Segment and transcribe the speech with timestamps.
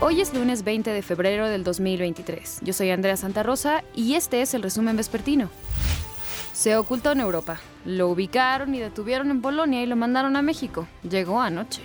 [0.00, 2.60] Hoy es lunes 20 de febrero del 2023.
[2.62, 5.50] Yo soy Andrea Santa Rosa y este es el resumen vespertino.
[6.52, 7.58] Se ocultó en Europa.
[7.84, 10.86] Lo ubicaron y detuvieron en Polonia y lo mandaron a México.
[11.02, 11.82] Llegó anoche.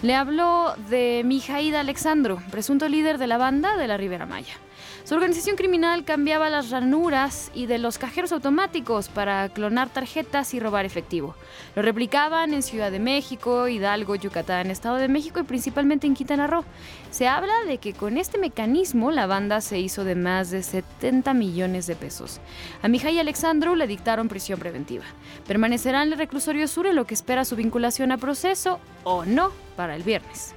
[0.00, 4.54] Le habló de Mijaida Alexandro, presunto líder de la banda de la Ribera Maya.
[5.02, 10.60] Su organización criminal cambiaba las ranuras y de los cajeros automáticos para clonar tarjetas y
[10.60, 11.34] robar efectivo.
[11.74, 16.46] Lo replicaban en Ciudad de México, Hidalgo, Yucatán, Estado de México y principalmente en Quintana
[16.46, 16.64] Roo.
[17.10, 21.34] Se habla de que con este mecanismo la banda se hizo de más de 70
[21.34, 22.40] millones de pesos.
[22.82, 25.04] A Mijay Alexandru le dictaron prisión preventiva.
[25.46, 29.50] Permanecerá en el reclusorio sur en lo que espera su vinculación a proceso o no
[29.94, 30.54] el viernes.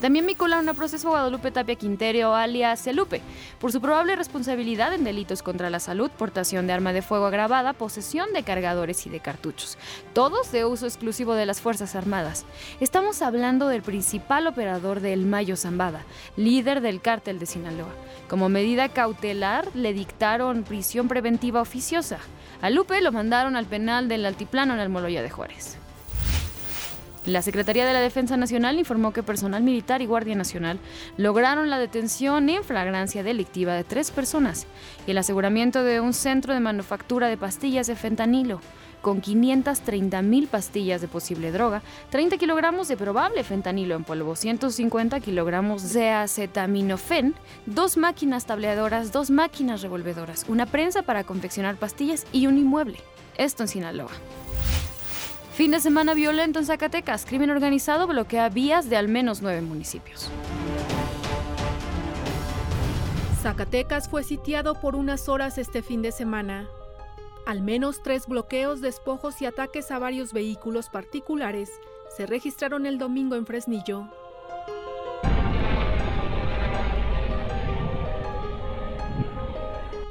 [0.00, 3.22] También vincularon a proceso Guadalupe Tapia Quintero, alias Celupe,
[3.58, 7.72] por su probable responsabilidad en delitos contra la salud, portación de arma de fuego agravada,
[7.72, 9.78] posesión de cargadores y de cartuchos,
[10.12, 12.44] todos de uso exclusivo de las Fuerzas Armadas.
[12.78, 16.04] Estamos hablando del principal operador del Mayo Zambada,
[16.36, 17.94] líder del cártel de Sinaloa.
[18.28, 22.18] Como medida cautelar, le dictaron prisión preventiva oficiosa.
[22.60, 25.78] A Lupe lo mandaron al penal del Altiplano en el Moloya de Juárez.
[27.26, 30.78] La Secretaría de la Defensa Nacional informó que personal militar y Guardia Nacional
[31.16, 34.68] lograron la detención en flagrancia delictiva de tres personas
[35.08, 38.60] y el aseguramiento de un centro de manufactura de pastillas de fentanilo
[39.02, 45.18] con 530 mil pastillas de posible droga, 30 kilogramos de probable fentanilo en polvo, 150
[45.18, 47.34] kilogramos de acetaminofén,
[47.66, 52.98] dos máquinas tableadoras, dos máquinas revolvedoras, una prensa para confeccionar pastillas y un inmueble.
[53.36, 54.10] Esto en Sinaloa.
[55.56, 57.24] Fin de semana violento en Zacatecas.
[57.24, 60.28] Crimen organizado bloquea vías de al menos nueve municipios.
[63.40, 66.68] Zacatecas fue sitiado por unas horas este fin de semana.
[67.46, 71.70] Al menos tres bloqueos, despojos y ataques a varios vehículos particulares
[72.14, 74.10] se registraron el domingo en Fresnillo.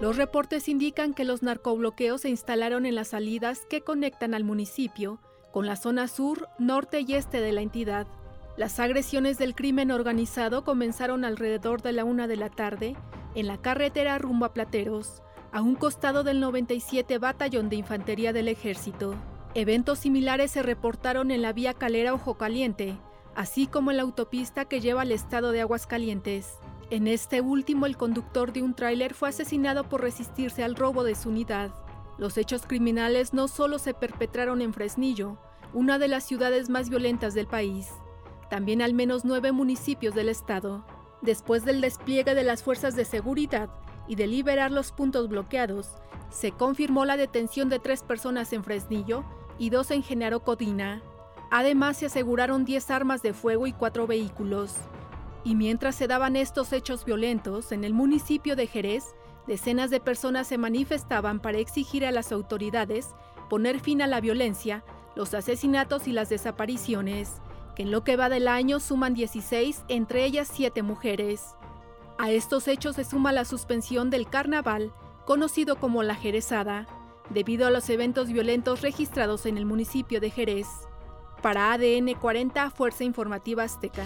[0.00, 5.20] Los reportes indican que los narcobloqueos se instalaron en las salidas que conectan al municipio
[5.54, 8.08] con la zona sur, norte y este de la entidad.
[8.56, 12.96] Las agresiones del crimen organizado comenzaron alrededor de la una de la tarde
[13.36, 15.22] en la carretera rumbo a Plateros,
[15.52, 19.14] a un costado del 97 Batallón de Infantería del Ejército.
[19.54, 22.96] Eventos similares se reportaron en la vía Calera Ojo Caliente,
[23.36, 26.54] así como en la autopista que lleva al estado de Aguascalientes.
[26.90, 31.14] En este último, el conductor de un tráiler fue asesinado por resistirse al robo de
[31.14, 31.70] su unidad.
[32.16, 35.38] Los hechos criminales no solo se perpetraron en Fresnillo,
[35.72, 37.88] una de las ciudades más violentas del país,
[38.48, 40.84] también al menos nueve municipios del estado.
[41.22, 43.70] Después del despliegue de las fuerzas de seguridad
[44.06, 45.88] y de liberar los puntos bloqueados,
[46.30, 49.24] se confirmó la detención de tres personas en Fresnillo
[49.58, 51.02] y dos en Genaro Codina.
[51.50, 54.74] Además, se aseguraron 10 armas de fuego y cuatro vehículos.
[55.44, 59.14] Y mientras se daban estos hechos violentos en el municipio de Jerez,
[59.46, 63.14] Decenas de personas se manifestaban para exigir a las autoridades
[63.48, 64.84] poner fin a la violencia,
[65.14, 67.42] los asesinatos y las desapariciones,
[67.76, 71.54] que en lo que va del año suman 16, entre ellas 7 mujeres.
[72.18, 74.92] A estos hechos se suma la suspensión del carnaval,
[75.24, 76.86] conocido como la Jerezada,
[77.30, 80.66] debido a los eventos violentos registrados en el municipio de Jerez.
[81.42, 84.04] Para ADN 40, Fuerza Informativa Azteca.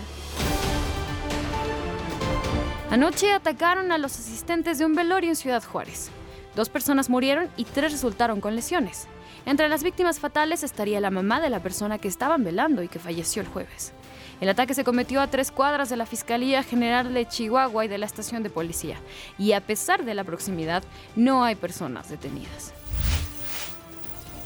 [2.91, 6.11] Anoche atacaron a los asistentes de un velorio en Ciudad Juárez.
[6.57, 9.07] Dos personas murieron y tres resultaron con lesiones.
[9.47, 12.99] Entre las víctimas fatales estaría la mamá de la persona que estaban velando y que
[12.99, 13.93] falleció el jueves.
[14.41, 17.99] El ataque se cometió a tres cuadras de la Fiscalía General de Chihuahua y de
[17.99, 18.97] la estación de policía,
[19.37, 20.85] y a pesar de la proximidad,
[21.17, 22.73] no hay personas detenidas.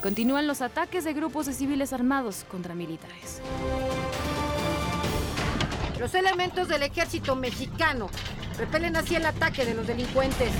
[0.01, 3.41] Continúan los ataques de grupos de civiles armados contra militares.
[6.03, 8.09] Los elementos del ejército mexicano
[8.57, 10.51] repelen así el ataque de los delincuentes.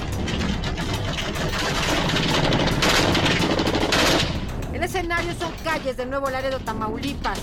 [4.71, 7.39] El escenario son calles de Nuevo Laredo, Tamaulipas.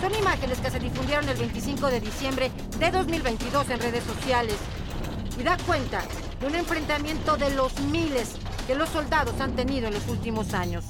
[0.00, 4.56] Son imágenes que se difundieron el 25 de diciembre de 2022 en redes sociales
[5.38, 6.00] y da cuenta
[6.40, 10.86] de un enfrentamiento de los miles que los soldados han tenido en los últimos años.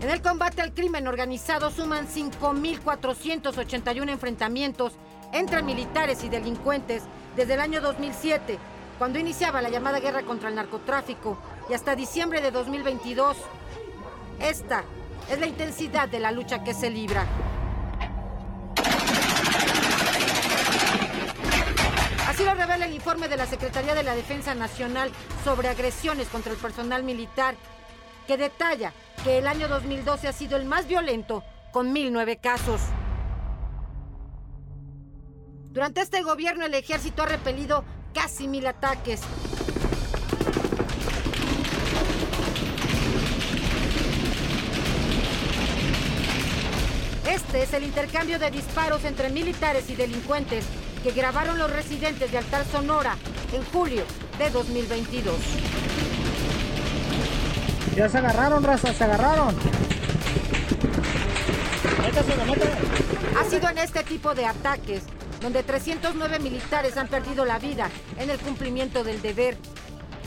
[0.00, 4.92] En el combate al crimen organizado suman 5.481 enfrentamientos
[5.32, 7.02] entre militares y delincuentes
[7.34, 8.58] desde el año 2007,
[8.98, 11.38] cuando iniciaba la llamada guerra contra el narcotráfico,
[11.68, 13.38] y hasta diciembre de 2022.
[14.38, 14.84] Esta
[15.30, 17.26] es la intensidad de la lucha que se libra.
[22.28, 25.10] Así lo revela el informe de la Secretaría de la Defensa Nacional
[25.42, 27.54] sobre agresiones contra el personal militar,
[28.26, 28.92] que detalla
[29.26, 31.42] que el año 2012 ha sido el más violento,
[31.72, 32.80] con 1.009 casos.
[35.72, 37.84] Durante este gobierno el ejército ha repelido
[38.14, 39.20] casi mil ataques.
[47.28, 50.64] Este es el intercambio de disparos entre militares y delincuentes
[51.02, 53.16] que grabaron los residentes de Altar Sonora
[53.52, 54.04] en julio
[54.38, 55.85] de 2022.
[57.96, 59.56] Ya se agarraron, raza, se agarraron.
[63.40, 65.02] Ha sido en este tipo de ataques
[65.40, 67.88] donde 309 militares han perdido la vida
[68.18, 69.56] en el cumplimiento del deber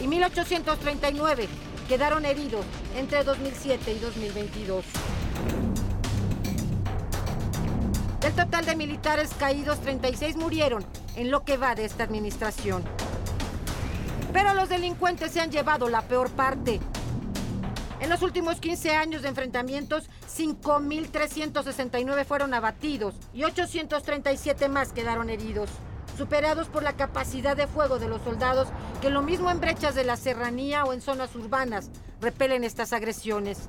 [0.02, 1.48] y 1839
[1.88, 2.66] quedaron heridos
[2.98, 4.86] entre 2007 y 2022.
[8.22, 10.84] Del total de militares caídos, 36 murieron
[11.16, 12.84] en lo que va de esta administración.
[14.34, 16.80] Pero los delincuentes se han llevado la peor parte.
[18.00, 25.70] En los últimos 15 años de enfrentamientos, 5.369 fueron abatidos y 837 más quedaron heridos,
[26.18, 28.70] superados por la capacidad de fuego de los soldados
[29.02, 31.90] que lo mismo en brechas de la serranía o en zonas urbanas
[32.22, 33.68] repelen estas agresiones.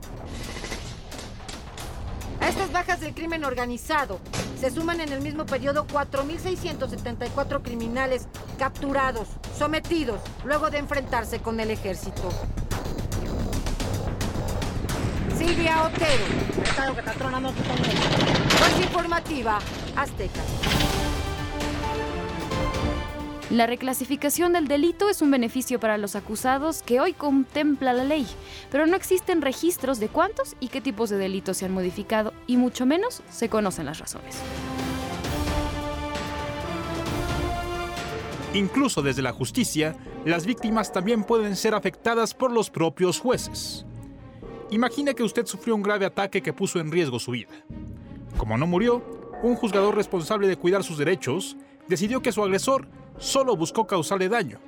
[2.40, 4.20] A estas bajas del crimen organizado
[4.60, 8.28] se suman en el mismo periodo 4.674 criminales
[8.58, 9.28] capturados,
[9.58, 12.30] sometidos, luego de enfrentarse con el ejército.
[15.40, 16.24] Silvia Otero.
[18.50, 19.58] Fuerza informativa,
[19.96, 20.42] Azteca.
[23.48, 28.26] La reclasificación del delito es un beneficio para los acusados que hoy contempla la ley,
[28.70, 32.58] pero no existen registros de cuántos y qué tipos de delitos se han modificado y
[32.58, 34.36] mucho menos se conocen las razones.
[38.52, 39.96] Incluso desde la justicia,
[40.26, 43.86] las víctimas también pueden ser afectadas por los propios jueces.
[44.70, 47.50] Imagine que usted sufrió un grave ataque que puso en riesgo su vida.
[48.36, 49.02] Como no murió,
[49.42, 51.56] un juzgador responsable de cuidar sus derechos
[51.88, 52.86] decidió que su agresor
[53.18, 54.60] solo buscó causarle daño,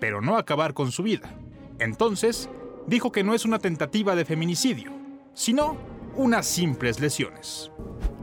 [0.00, 1.34] pero no acabar con su vida.
[1.78, 2.48] Entonces,
[2.86, 4.90] dijo que no es una tentativa de feminicidio,
[5.34, 5.76] sino
[6.16, 7.70] unas simples lesiones.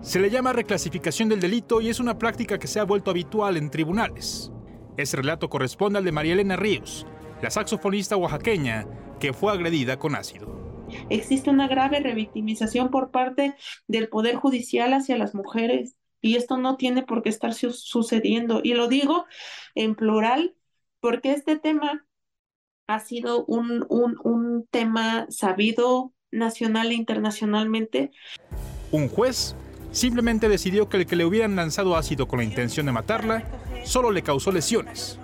[0.02, 3.56] Se le llama reclasificación del delito y es una práctica que se ha vuelto habitual
[3.56, 4.52] en tribunales.
[4.98, 7.06] Ese relato corresponde al de María Elena Ríos,
[7.42, 8.88] la saxofonista oaxaqueña
[9.20, 10.59] que fue agredida con ácido.
[11.10, 13.56] Existe una grave revictimización por parte
[13.88, 18.62] del Poder Judicial hacia las mujeres y esto no tiene por qué estar sucediendo.
[18.64, 19.26] Y lo digo
[19.76, 20.56] en plural
[21.00, 22.06] porque este tema
[22.88, 28.12] ha sido un, un, un tema sabido nacional e internacionalmente.
[28.92, 29.56] Un juez
[29.92, 33.44] simplemente decidió que el que le hubieran lanzado ácido con la intención de matarla
[33.84, 35.20] solo le causó lesiones.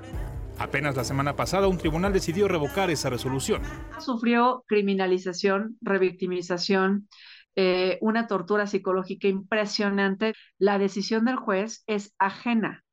[0.58, 3.62] Apenas la semana pasada un tribunal decidió revocar esa resolución.
[4.00, 7.08] Sufrió criminalización, revictimización,
[7.56, 10.34] eh, una tortura psicológica impresionante.
[10.58, 12.84] La decisión del juez es ajena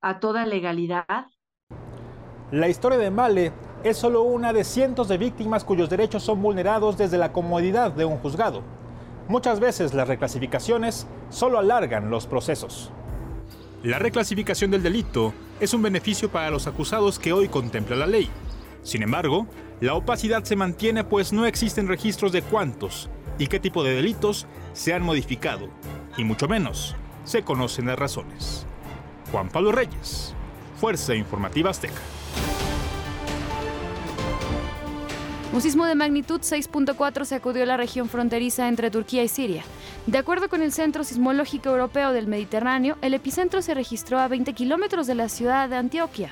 [0.00, 1.26] a toda legalidad.
[2.50, 3.52] La historia de Male
[3.84, 8.04] es solo una de cientos de víctimas cuyos derechos son vulnerados desde la comodidad de
[8.04, 8.62] un juzgado.
[9.28, 12.90] Muchas veces las reclasificaciones solo alargan los procesos.
[13.84, 18.28] La reclasificación del delito es un beneficio para los acusados que hoy contempla la ley.
[18.82, 19.46] Sin embargo,
[19.80, 23.08] la opacidad se mantiene pues no existen registros de cuántos
[23.38, 25.68] y qué tipo de delitos se han modificado,
[26.16, 28.66] y mucho menos se conocen las razones.
[29.30, 30.34] Juan Pablo Reyes,
[30.80, 32.00] Fuerza Informativa Azteca.
[35.52, 39.64] Un sismo de magnitud 6.4 sacudió la región fronteriza entre Turquía y Siria.
[40.08, 44.54] De acuerdo con el Centro Sismológico Europeo del Mediterráneo, el epicentro se registró a 20
[44.54, 46.30] kilómetros de la ciudad de Antioquia.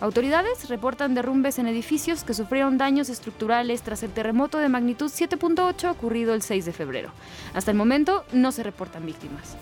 [0.00, 5.90] Autoridades reportan derrumbes en edificios que sufrieron daños estructurales tras el terremoto de magnitud 7.8
[5.90, 7.10] ocurrido el 6 de febrero.
[7.52, 9.58] Hasta el momento no se reportan víctimas.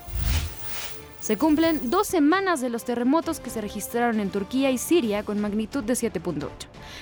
[1.27, 5.41] Se cumplen dos semanas de los terremotos que se registraron en Turquía y Siria con
[5.41, 6.47] magnitud de 7.8.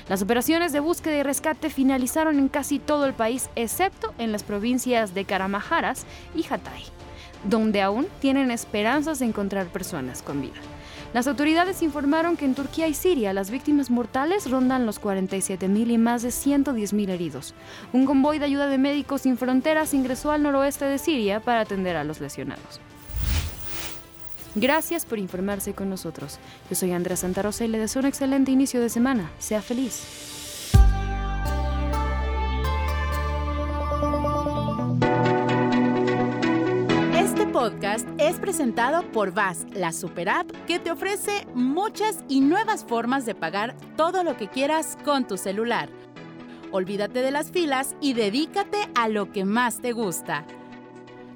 [0.08, 4.42] Las operaciones de búsqueda y rescate finalizaron en casi todo el país, excepto en las
[4.42, 6.84] provincias de Karamaharas y Hatay,
[7.46, 10.56] donde aún tienen esperanzas de encontrar personas con vida.
[11.12, 15.98] Las autoridades informaron que en Turquía y Siria las víctimas mortales rondan los 47.000 y
[15.98, 17.54] más de 110.000 heridos.
[17.92, 21.96] Un convoy de ayuda de Médicos Sin Fronteras ingresó al noroeste de Siria para atender
[21.96, 22.80] a los lesionados.
[24.54, 26.38] Gracias por informarse con nosotros.
[26.70, 29.30] Yo soy Andrea Santarosa y le deseo un excelente inicio de semana.
[29.38, 30.04] Sea feliz.
[37.16, 42.84] Este podcast es presentado por VAS, la super app que te ofrece muchas y nuevas
[42.84, 45.88] formas de pagar todo lo que quieras con tu celular.
[46.70, 50.44] Olvídate de las filas y dedícate a lo que más te gusta